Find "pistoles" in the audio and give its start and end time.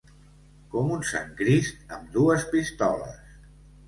2.55-3.37